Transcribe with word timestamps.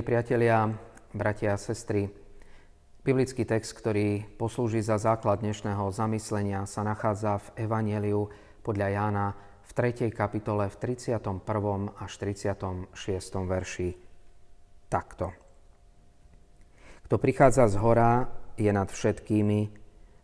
Milí 0.00 0.16
priatelia, 0.16 0.64
bratia 1.12 1.52
a 1.52 1.60
sestry, 1.60 2.08
biblický 3.04 3.44
text, 3.44 3.76
ktorý 3.76 4.24
poslúži 4.40 4.80
za 4.80 4.96
základ 4.96 5.44
dnešného 5.44 5.92
zamyslenia, 5.92 6.64
sa 6.64 6.80
nachádza 6.80 7.36
v 7.36 7.68
Evangeliu 7.68 8.32
podľa 8.64 8.96
Jána 8.96 9.26
v 9.60 9.70
3. 9.76 10.08
kapitole 10.08 10.72
v 10.72 10.76
31. 10.96 11.44
až 12.00 12.12
36. 12.16 12.88
verši 13.44 13.92
takto. 14.88 15.36
Kto 17.04 17.20
prichádza 17.20 17.68
z 17.68 17.76
hora, 17.76 18.32
je 18.56 18.72
nad 18.72 18.88
všetkými, 18.88 19.60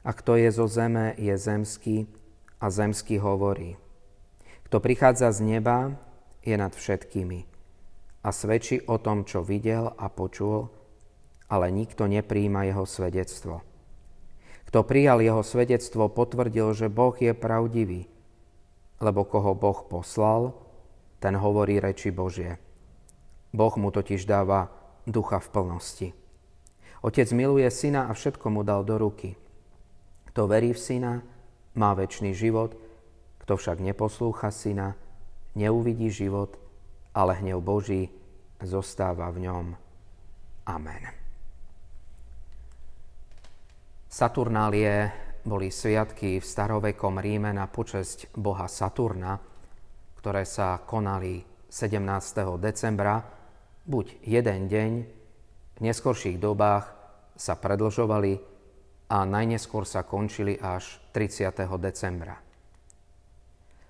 a 0.08 0.10
kto 0.16 0.40
je 0.40 0.56
zo 0.56 0.72
zeme, 0.72 1.12
je 1.20 1.36
zemský, 1.36 2.08
a 2.64 2.72
zemský 2.72 3.20
hovorí. 3.20 3.77
Kto 4.72 4.80
prichádza 4.80 5.36
z 5.36 5.45
neba, 5.45 6.00
je 6.40 6.56
nad 6.56 6.72
všetkými 6.72 7.55
a 8.26 8.34
svedčí 8.34 8.82
o 8.90 8.98
tom, 8.98 9.22
čo 9.22 9.46
videl 9.46 9.86
a 9.86 10.10
počul, 10.10 10.66
ale 11.46 11.70
nikto 11.70 12.10
nepríjima 12.10 12.66
jeho 12.66 12.82
svedectvo. 12.82 13.62
Kto 14.66 14.82
prijal 14.82 15.22
jeho 15.22 15.46
svedectvo, 15.46 16.10
potvrdil, 16.10 16.74
že 16.74 16.90
Boh 16.90 17.14
je 17.14 17.30
pravdivý, 17.30 18.10
lebo 18.98 19.22
koho 19.22 19.54
Boh 19.54 19.86
poslal, 19.86 20.58
ten 21.22 21.38
hovorí 21.38 21.78
reči 21.78 22.10
Božie. 22.10 22.58
Boh 23.54 23.70
mu 23.78 23.94
totiž 23.94 24.26
dáva 24.26 24.74
ducha 25.06 25.38
v 25.38 25.48
plnosti. 25.54 26.08
Otec 27.06 27.30
miluje 27.30 27.70
syna 27.70 28.10
a 28.10 28.12
všetko 28.12 28.51
mu 28.51 28.66
dal 28.66 28.82
do 28.82 28.98
ruky. 28.98 29.38
Kto 30.34 30.51
verí 30.51 30.74
v 30.74 30.82
syna, 30.82 31.12
má 31.79 31.95
väčší 31.95 32.34
život, 32.34 32.74
kto 33.46 33.54
však 33.54 33.79
neposlúcha 33.79 34.51
syna, 34.51 34.98
neuvidí 35.54 36.10
život, 36.10 36.58
ale 37.16 37.40
hnev 37.40 37.64
Boží 37.64 38.12
zostáva 38.60 39.32
v 39.32 39.48
ňom. 39.48 39.66
Amen. 40.68 41.04
Saturnálie 44.04 45.12
boli 45.46 45.73
sviatky 45.73 46.42
v 46.42 46.45
starovekom 46.45 47.16
Ríme 47.16 47.56
na 47.56 47.64
počesť 47.64 48.36
boha 48.36 48.68
Saturna, 48.68 49.40
ktoré 50.20 50.45
sa 50.45 50.82
konali 50.84 51.40
17. 51.70 52.60
decembra, 52.60 53.23
buď 53.86 54.06
jeden 54.26 54.60
deň, 54.68 54.92
v 55.76 55.80
neskorších 55.84 56.40
dobách 56.40 56.88
sa 57.36 57.54
predlžovali 57.54 58.40
a 59.12 59.23
najneskôr 59.23 59.84
sa 59.84 60.02
končili 60.02 60.56
až 60.58 60.98
30. 61.12 61.52
decembra. 61.78 62.40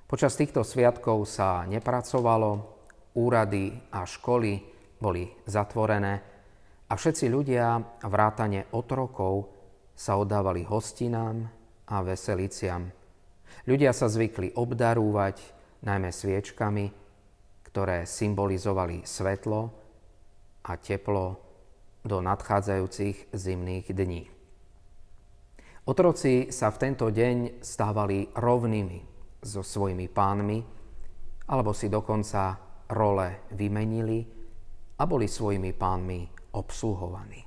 Počas 0.07 0.37
týchto 0.37 0.67
sviatkov 0.67 1.25
sa 1.25 1.65
nepracovalo, 1.65 2.76
úrady 3.17 3.73
a 3.91 4.05
školy 4.05 4.61
boli 5.01 5.27
zatvorené 5.49 6.37
a 6.87 6.95
všetci 6.95 7.27
ľudia, 7.27 7.83
vrátane 8.07 8.71
otrokov, 8.71 9.51
sa 9.97 10.21
oddávali 10.21 10.63
hostinám 10.63 11.49
a 11.91 11.97
veseliciam. 12.05 12.87
Ľudia 13.67 13.91
sa 13.91 14.07
zvykli 14.07 14.55
obdarúvať 14.55 15.41
najmä 15.83 16.15
sviečkami, 16.15 16.87
ktoré 17.67 18.07
symbolizovali 18.07 19.03
svetlo 19.03 19.61
a 20.63 20.73
teplo 20.79 21.41
do 22.07 22.23
nadchádzajúcich 22.23 23.35
zimných 23.35 23.87
dní. 23.91 24.23
Otroci 25.87 26.55
sa 26.55 26.71
v 26.71 26.81
tento 26.83 27.11
deň 27.11 27.63
stávali 27.63 28.31
rovnými 28.31 28.99
so 29.43 29.63
svojimi 29.63 30.07
pánmi, 30.07 30.59
alebo 31.51 31.71
si 31.75 31.87
dokonca 31.91 32.66
role 32.91 33.51
vymenili 33.55 34.19
a 34.97 35.03
boli 35.05 35.29
svojimi 35.29 35.73
pánmi 35.77 36.21
obsluhovaní. 36.57 37.43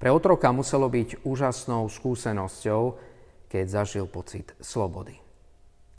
Pre 0.00 0.08
otroka 0.08 0.48
muselo 0.48 0.88
byť 0.88 1.28
úžasnou 1.28 1.84
skúsenosťou, 1.92 2.82
keď 3.50 3.64
zažil 3.68 4.08
pocit 4.08 4.56
slobody. 4.56 5.12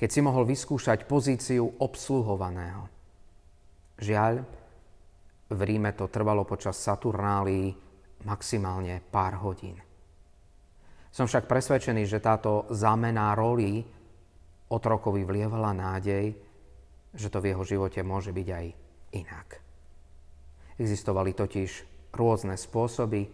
Keď 0.01 0.09
si 0.09 0.21
mohol 0.25 0.49
vyskúšať 0.49 1.05
pozíciu 1.05 1.77
obsluhovaného. 1.77 2.89
Žiaľ, 4.01 4.33
v 5.51 5.59
Ríme 5.61 5.93
to 5.93 6.09
trvalo 6.09 6.41
počas 6.47 6.81
Saturnálii 6.81 7.69
maximálne 8.25 8.97
pár 9.05 9.37
hodín. 9.45 9.77
Som 11.13 11.29
však 11.29 11.45
presvedčený, 11.45 12.07
že 12.09 12.23
táto 12.23 12.65
zámená 12.73 13.37
roli 13.37 13.85
otrokovi 14.71 15.27
vlievala 15.27 15.75
nádej, 15.75 16.33
že 17.11 17.27
to 17.27 17.43
v 17.43 17.55
jeho 17.55 17.63
živote 17.67 17.99
môže 18.03 18.31
byť 18.31 18.47
aj 18.47 18.65
inak. 19.15 19.47
Existovali 20.79 21.35
totiž 21.35 21.71
rôzne 22.15 22.55
spôsoby, 22.55 23.27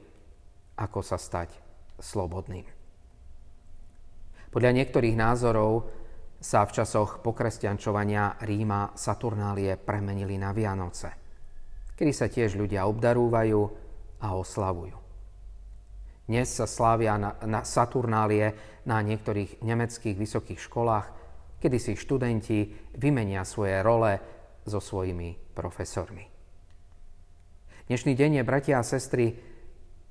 ako 0.77 0.99
sa 1.01 1.17
stať 1.17 1.53
slobodným. 1.97 2.65
Podľa 4.53 4.71
niektorých 4.73 5.17
názorov 5.17 5.89
sa 6.37 6.65
v 6.65 6.81
časoch 6.81 7.21
pokresťančovania 7.25 8.41
Ríma 8.45 8.93
Saturnálie 8.93 9.73
premenili 9.77 10.37
na 10.37 10.53
Vianoce, 10.53 11.09
kedy 11.97 12.13
sa 12.13 12.29
tiež 12.29 12.57
ľudia 12.57 12.85
obdarúvajú 12.85 13.61
a 14.21 14.27
oslavujú. 14.37 14.97
Dnes 16.27 16.51
sa 16.51 16.67
slávia 16.67 17.15
na, 17.15 17.39
na 17.47 17.61
Saturnálie 17.63 18.53
na 18.83 18.99
niektorých 18.99 19.63
nemeckých 19.63 20.17
vysokých 20.19 20.59
školách 20.59 21.07
kedy 21.57 21.77
si 21.81 21.93
študenti 21.97 22.91
vymenia 22.97 23.41
svoje 23.41 23.81
role 23.81 24.19
so 24.67 24.77
svojimi 24.77 25.33
profesormi. 25.57 26.25
Dnešný 27.87 28.13
deň 28.19 28.31
je, 28.39 28.43
bratia 28.43 28.75
a 28.77 28.83
sestry, 28.83 29.39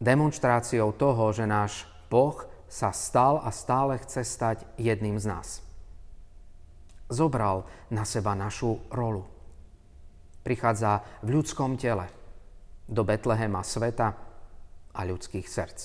demonstráciou 0.00 0.96
toho, 0.96 1.28
že 1.36 1.44
náš 1.44 1.84
Boh 2.08 2.40
sa 2.66 2.90
stal 2.90 3.38
a 3.44 3.52
stále 3.52 4.00
chce 4.00 4.24
stať 4.24 4.64
jedným 4.80 5.20
z 5.20 5.26
nás. 5.28 5.48
Zobral 7.06 7.68
na 7.92 8.02
seba 8.02 8.34
našu 8.34 8.82
rolu. 8.90 9.28
Prichádza 10.42 11.04
v 11.22 11.38
ľudskom 11.38 11.78
tele 11.78 12.10
do 12.88 13.06
Betlehema 13.06 13.62
sveta 13.62 14.08
a 14.96 15.00
ľudských 15.04 15.46
srdc. 15.46 15.80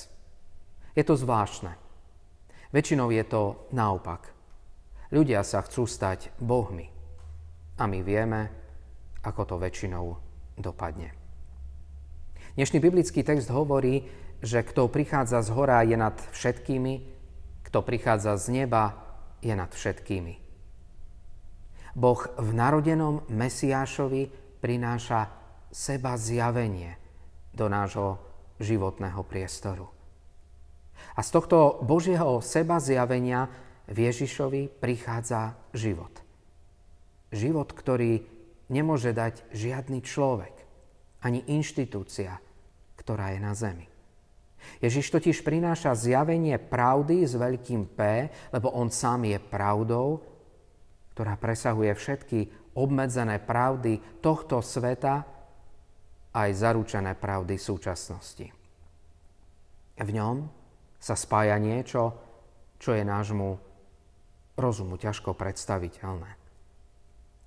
Je 0.96 1.04
to 1.06 1.14
zvláštne. 1.20 1.76
Väčšinou 2.72 3.12
je 3.12 3.24
to 3.28 3.68
naopak. 3.76 4.41
Ľudia 5.12 5.44
sa 5.44 5.60
chcú 5.60 5.84
stať 5.84 6.32
bohmi. 6.40 6.88
A 7.76 7.84
my 7.84 8.00
vieme, 8.00 8.48
ako 9.28 9.44
to 9.44 9.56
väčšinou 9.60 10.16
dopadne. 10.56 11.12
Dnešný 12.56 12.80
biblický 12.80 13.20
text 13.20 13.52
hovorí, 13.52 14.08
že 14.40 14.64
kto 14.64 14.88
prichádza 14.88 15.44
z 15.44 15.50
hora 15.52 15.84
je 15.84 16.00
nad 16.00 16.16
všetkými, 16.16 16.94
kto 17.68 17.84
prichádza 17.84 18.40
z 18.40 18.64
neba 18.64 18.96
je 19.44 19.52
nad 19.52 19.68
všetkými. 19.68 20.40
Boh 21.92 22.22
v 22.40 22.50
narodenom 22.56 23.28
Mesiášovi 23.28 24.32
prináša 24.64 25.28
seba 25.76 26.16
zjavenie 26.16 26.96
do 27.52 27.68
nášho 27.68 28.16
životného 28.64 29.20
priestoru. 29.28 29.92
A 31.16 31.20
z 31.20 31.30
tohto 31.36 31.84
Božieho 31.84 32.40
seba 32.40 32.80
zjavenia 32.80 33.52
v 33.92 33.98
Ježišovi 34.08 34.72
prichádza 34.80 35.60
život. 35.76 36.16
Život, 37.36 37.76
ktorý 37.76 38.24
nemôže 38.72 39.12
dať 39.12 39.52
žiadny 39.52 40.00
človek, 40.00 40.56
ani 41.22 41.44
inštitúcia, 41.52 42.40
ktorá 42.96 43.36
je 43.36 43.40
na 43.44 43.54
zemi. 43.54 43.86
Ježiš 44.80 45.12
totiž 45.12 45.44
prináša 45.44 45.98
zjavenie 45.98 46.56
pravdy 46.58 47.26
s 47.28 47.36
veľkým 47.36 47.98
P, 47.98 48.00
lebo 48.54 48.72
on 48.72 48.94
sám 48.94 49.28
je 49.28 49.38
pravdou, 49.42 50.22
ktorá 51.12 51.36
presahuje 51.36 51.92
všetky 51.92 52.40
obmedzené 52.78 53.44
pravdy 53.44 54.24
tohto 54.24 54.64
sveta 54.64 55.28
aj 56.32 56.50
zaručené 56.56 57.18
pravdy 57.20 57.60
súčasnosti. 57.60 58.48
V 60.00 60.10
ňom 60.10 60.48
sa 60.96 61.14
spája 61.20 61.60
niečo, 61.60 62.16
čo 62.80 62.96
je 62.96 63.04
nášmu 63.04 63.71
rozumu 64.60 65.00
ťažko 65.00 65.36
predstaviteľné. 65.36 66.40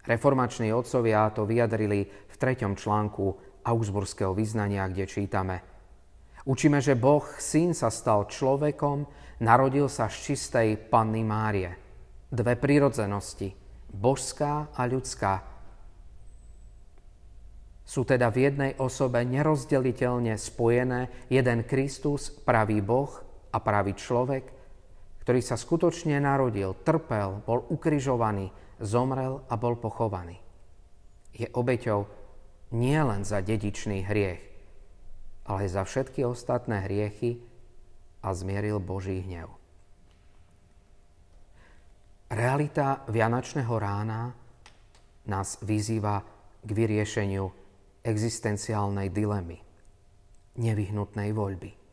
Reformační 0.04 0.72
otcovia 0.76 1.32
to 1.32 1.48
vyjadrili 1.48 2.04
v 2.06 2.34
treťom 2.36 2.76
článku 2.76 3.24
Augsburského 3.64 4.36
vyznania, 4.36 4.84
kde 4.88 5.08
čítame 5.08 5.56
Učíme, 6.44 6.76
že 6.84 6.92
Boh, 6.92 7.24
syn 7.40 7.72
sa 7.72 7.88
stal 7.88 8.28
človekom, 8.28 9.08
narodil 9.40 9.88
sa 9.88 10.12
z 10.12 10.16
čistej 10.28 10.76
Panny 10.76 11.24
Márie. 11.24 11.72
Dve 12.28 12.60
prírodzenosti, 12.60 13.56
božská 13.88 14.68
a 14.76 14.84
ľudská, 14.84 15.40
sú 17.84 18.04
teda 18.04 18.28
v 18.28 18.48
jednej 18.48 18.72
osobe 18.76 19.24
nerozdeliteľne 19.24 20.36
spojené 20.36 21.08
jeden 21.32 21.64
Kristus, 21.64 22.28
pravý 22.28 22.84
Boh 22.84 23.12
a 23.48 23.60
pravý 23.60 23.96
človek, 23.96 24.44
ktorý 25.24 25.40
sa 25.40 25.56
skutočne 25.56 26.20
narodil, 26.20 26.76
trpel, 26.84 27.40
bol 27.48 27.64
ukrižovaný, 27.72 28.52
zomrel 28.76 29.40
a 29.48 29.56
bol 29.56 29.80
pochovaný. 29.80 30.36
Je 31.32 31.48
obeťou 31.48 32.04
nie 32.76 33.00
len 33.00 33.24
za 33.24 33.40
dedičný 33.40 34.04
hriech, 34.04 34.42
ale 35.48 35.64
za 35.64 35.88
všetky 35.88 36.28
ostatné 36.28 36.84
hriechy 36.84 37.40
a 38.20 38.36
zmieril 38.36 38.84
Boží 38.84 39.24
hnev. 39.24 39.48
Realita 42.28 43.08
Vianočného 43.08 43.74
rána 43.80 44.28
nás 45.24 45.56
vyzýva 45.64 46.20
k 46.60 46.68
vyriešeniu 46.68 47.44
existenciálnej 48.04 49.08
dilemy, 49.08 49.56
nevyhnutnej 50.60 51.32
voľby. 51.32 51.83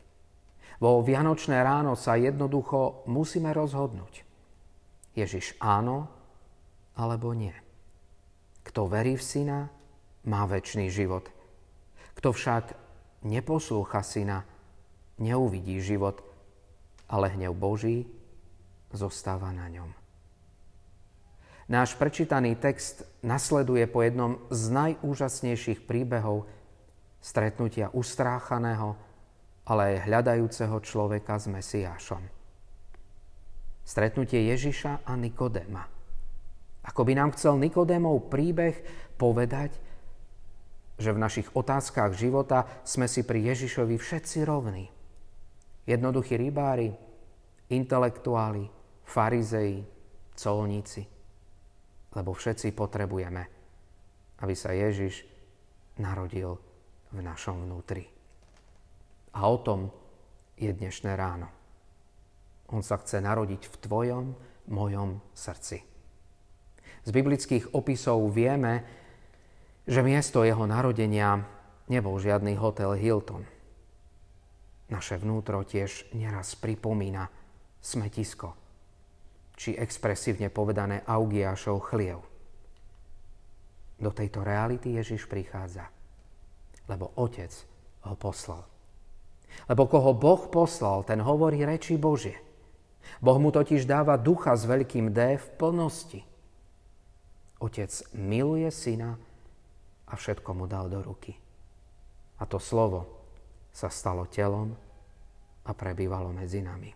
Vo 0.82 0.98
Vianočné 0.98 1.62
ráno 1.62 1.94
sa 1.94 2.18
jednoducho 2.18 3.06
musíme 3.06 3.54
rozhodnúť. 3.54 4.26
Ježiš 5.14 5.54
áno 5.62 6.10
alebo 6.98 7.30
nie. 7.38 7.54
Kto 8.66 8.90
verí 8.90 9.14
v 9.14 9.22
syna, 9.22 9.60
má 10.26 10.42
väčší 10.42 10.90
život. 10.90 11.30
Kto 12.18 12.34
však 12.34 12.74
neposlúcha 13.22 14.02
syna, 14.02 14.42
neuvidí 15.22 15.78
život, 15.78 16.18
ale 17.06 17.30
hnev 17.30 17.54
Boží 17.54 18.10
zostáva 18.90 19.54
na 19.54 19.70
ňom. 19.70 19.90
Náš 21.70 21.94
prečítaný 21.94 22.58
text 22.58 23.06
nasleduje 23.22 23.86
po 23.86 24.02
jednom 24.02 24.42
z 24.50 24.62
najúžasnejších 24.74 25.86
príbehov 25.86 26.50
stretnutia 27.22 27.86
ustráchaného, 27.94 28.98
ale 29.72 29.96
aj 29.96 30.04
hľadajúceho 30.04 30.76
človeka 30.84 31.40
s 31.40 31.48
Mesiášom. 31.48 32.20
Stretnutie 33.80 34.52
Ježiša 34.52 35.08
a 35.08 35.16
Nikodéma. 35.16 35.88
Ako 36.84 37.08
by 37.08 37.16
nám 37.16 37.32
chcel 37.32 37.56
Nikodémov 37.56 38.28
príbeh 38.28 38.84
povedať, 39.16 39.72
že 41.00 41.08
v 41.16 41.22
našich 41.24 41.48
otázkach 41.56 42.12
života 42.12 42.68
sme 42.84 43.08
si 43.08 43.24
pri 43.24 43.48
Ježišovi 43.48 43.96
všetci 43.96 44.44
rovní. 44.44 44.92
Jednoduchí 45.88 46.36
rybári, 46.36 46.92
intelektuáli, 47.72 48.68
farizei, 49.08 49.82
colníci. 50.36 51.02
Lebo 52.12 52.36
všetci 52.36 52.76
potrebujeme, 52.76 53.42
aby 54.44 54.52
sa 54.52 54.76
Ježiš 54.76 55.24
narodil 55.96 56.60
v 57.08 57.18
našom 57.24 57.64
vnútri. 57.64 58.21
A 59.32 59.48
o 59.48 59.56
tom 59.60 59.88
je 60.56 60.68
dnešné 60.68 61.16
ráno. 61.16 61.48
On 62.72 62.80
sa 62.80 62.96
chce 63.00 63.20
narodiť 63.20 63.68
v 63.68 63.76
tvojom, 63.84 64.24
mojom 64.68 65.20
srdci. 65.36 65.84
Z 67.02 67.10
biblických 67.10 67.74
opisov 67.74 68.22
vieme, 68.30 68.86
že 69.84 70.00
miesto 70.06 70.46
jeho 70.46 70.62
narodenia 70.64 71.42
nebol 71.90 72.16
žiadny 72.16 72.54
hotel 72.54 72.94
Hilton. 72.94 73.42
Naše 74.88 75.18
vnútro 75.18 75.66
tiež 75.66 76.14
neraz 76.14 76.54
pripomína 76.54 77.26
smetisko, 77.82 78.54
či 79.58 79.74
expresívne 79.74 80.48
povedané 80.52 81.02
Augiášov 81.02 81.82
chliev. 81.90 82.22
Do 83.98 84.10
tejto 84.14 84.46
reality 84.46 84.94
Ježiš 84.96 85.26
prichádza, 85.26 85.90
lebo 86.86 87.10
Otec 87.18 87.50
ho 88.06 88.14
poslal. 88.14 88.71
Lebo 89.66 89.86
koho 89.86 90.12
Boh 90.16 90.48
poslal, 90.50 91.06
ten 91.06 91.22
hovorí 91.22 91.62
reči 91.62 91.94
Božie. 92.00 92.38
Boh 93.22 93.38
mu 93.38 93.54
totiž 93.54 93.86
dáva 93.86 94.18
ducha 94.18 94.54
s 94.54 94.66
veľkým 94.66 95.10
D 95.10 95.38
v 95.38 95.46
plnosti. 95.58 96.20
Otec 97.62 97.90
miluje 98.16 98.70
syna, 98.74 99.18
a 100.12 100.14
všetko 100.14 100.52
mu 100.52 100.68
dal 100.68 100.92
do 100.92 101.00
ruky. 101.00 101.32
A 102.36 102.44
to 102.44 102.60
slovo 102.60 103.08
sa 103.72 103.88
stalo 103.88 104.28
telom 104.28 104.76
a 105.64 105.70
prebývalo 105.72 106.28
medzi 106.36 106.60
nami. 106.60 106.92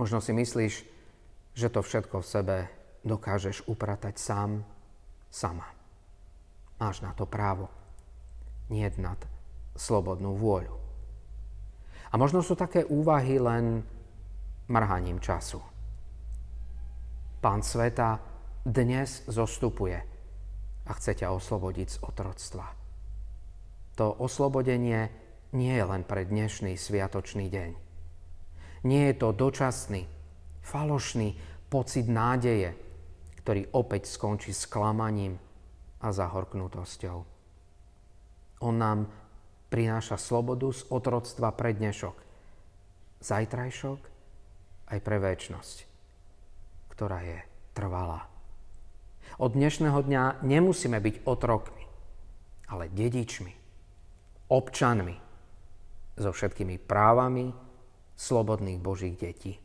Možno 0.00 0.24
si 0.24 0.32
myslíš, 0.32 0.74
že 1.52 1.68
to 1.68 1.84
všetko 1.84 2.24
v 2.24 2.30
sebe 2.32 2.56
dokážeš 3.04 3.68
upratať 3.68 4.16
sám, 4.16 4.64
sama. 5.28 5.68
Máš 6.80 7.04
na 7.04 7.12
to 7.12 7.28
právo. 7.28 7.68
Nie 8.72 8.88
nad 8.96 9.20
slobodnú 9.76 10.32
vôľu. 10.32 10.81
A 12.12 12.20
možno 12.20 12.44
sú 12.44 12.52
také 12.52 12.84
úvahy 12.84 13.40
len 13.40 13.80
mrhaním 14.68 15.16
času. 15.16 15.64
Pán 17.40 17.64
sveta 17.64 18.20
dnes 18.62 19.24
zostupuje 19.26 19.98
a 20.86 20.90
chce 20.92 21.24
ťa 21.24 21.32
oslobodiť 21.32 21.88
z 21.88 21.98
otroctva. 22.04 22.66
To 23.96 24.12
oslobodenie 24.20 25.08
nie 25.56 25.72
je 25.72 25.84
len 25.84 26.04
pre 26.04 26.28
dnešný 26.28 26.76
sviatočný 26.76 27.48
deň. 27.48 27.70
Nie 28.84 29.02
je 29.12 29.16
to 29.16 29.32
dočasný, 29.32 30.04
falošný 30.62 31.36
pocit 31.72 32.06
nádeje, 32.08 32.76
ktorý 33.42 33.72
opäť 33.72 34.12
skončí 34.12 34.52
sklamaním 34.52 35.40
a 36.02 36.08
zahorknutosťou. 36.12 37.18
On 38.62 38.74
nám 38.78 39.10
prináša 39.72 40.20
slobodu 40.20 40.68
z 40.68 40.84
otroctva 40.92 41.48
pre 41.56 41.72
dnešok, 41.72 42.16
zajtrajšok 43.24 44.00
aj 44.92 44.98
pre 45.00 45.16
väčnosť, 45.16 45.76
ktorá 46.92 47.24
je 47.24 47.40
trvalá. 47.72 48.28
Od 49.40 49.56
dnešného 49.56 50.04
dňa 50.04 50.44
nemusíme 50.44 51.00
byť 51.00 51.24
otrokmi, 51.24 51.88
ale 52.68 52.92
dedičmi, 52.92 53.52
občanmi, 54.52 55.16
so 56.12 56.28
všetkými 56.28 56.76
právami 56.76 57.56
slobodných 58.12 58.76
Božích 58.84 59.16
detí. 59.16 59.56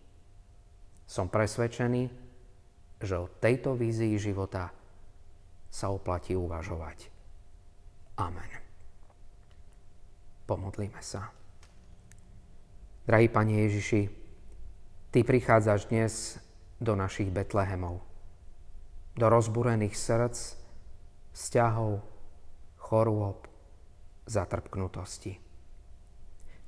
Som 1.04 1.28
presvedčený, 1.28 2.08
že 3.04 3.16
o 3.20 3.28
tejto 3.28 3.76
vízii 3.76 4.16
života 4.16 4.72
sa 5.68 5.92
oplatí 5.92 6.40
uvažovať. 6.40 7.12
Amen. 8.24 8.67
Pomodlíme 10.48 11.04
sa. 11.04 11.36
Drahý 13.04 13.28
Pane 13.28 13.68
Ježiši, 13.68 14.02
Ty 15.12 15.20
prichádzaš 15.24 15.92
dnes 15.92 16.40
do 16.80 16.96
našich 16.96 17.28
Betlehemov 17.28 18.08
do 19.18 19.26
rozbúrených 19.34 19.98
srdc, 19.98 20.38
vzťahov, 21.34 22.06
chorôb, 22.78 23.50
zatrpknutosti. 24.30 25.42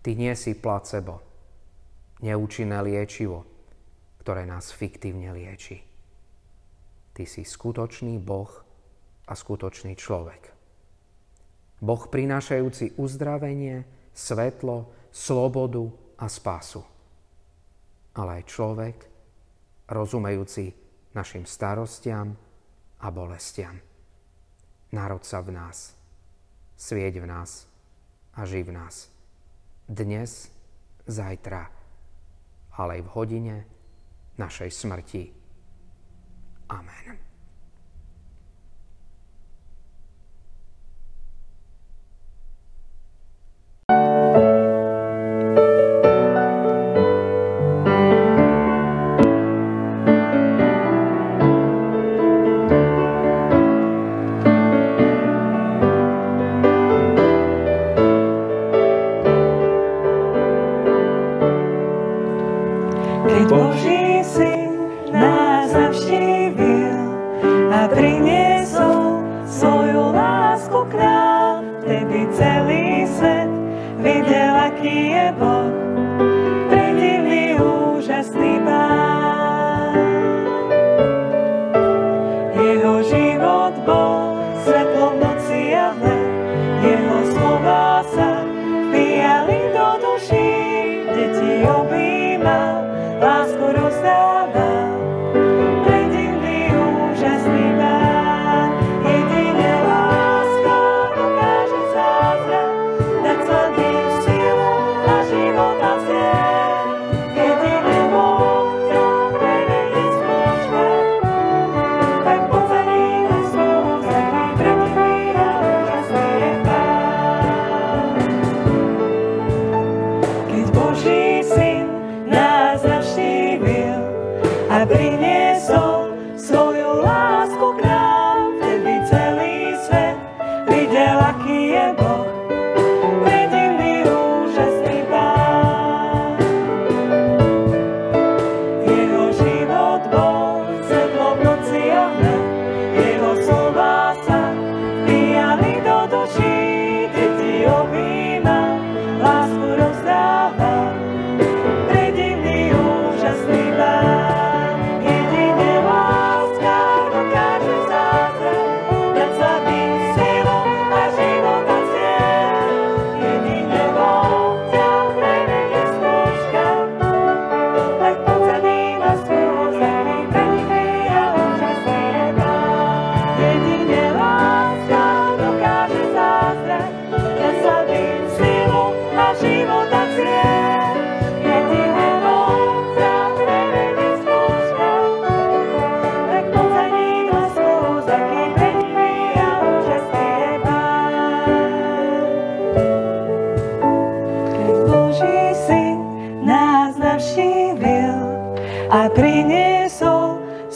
Ty 0.01 0.09
nie 0.17 0.33
si 0.33 0.57
placebo, 0.57 1.21
neúčinné 2.25 2.81
liečivo, 2.81 3.45
ktoré 4.25 4.50
nás 4.50 4.74
fiktívne 4.74 5.29
lieči. 5.29 5.77
Ty 7.13 7.24
si 7.29 7.45
skutočný 7.45 8.17
Boh 8.17 8.50
a 9.29 9.33
skutočný 9.38 9.93
človek. 9.93 10.59
Boh 11.79 12.03
prinášajúci 12.12 13.00
uzdravenie, 13.00 13.88
svetlo, 14.12 14.91
slobodu 15.15 15.88
a 16.19 16.27
spásu. 16.27 16.83
Ale 18.19 18.43
aj 18.43 18.51
človek, 18.51 18.98
rozumejúci 19.88 20.75
našim 21.15 21.48
starostiam 21.48 22.36
a 23.00 23.07
bolestiam. 23.09 23.79
Narod 24.91 25.24
sa 25.24 25.39
v 25.39 25.55
nás, 25.55 25.95
svieť 26.75 27.24
v 27.24 27.25
nás 27.29 27.69
a 28.36 28.43
živ 28.43 28.74
v 28.74 28.75
nás. 28.75 29.07
Dnes, 29.88 30.51
zajtra, 31.07 31.63
ale 32.75 33.00
aj 33.00 33.01
v 33.07 33.13
hodine 33.15 33.57
našej 34.38 34.69
smrti. 34.69 35.24
Amen. 36.69 37.28
Keď 63.50 63.99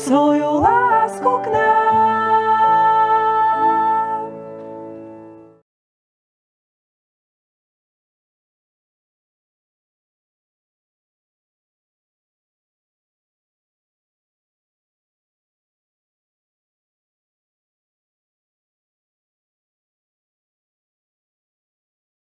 svoju 0.03 0.59
lásku 0.59 1.31
k 1.43 1.47
nám. 1.47 1.72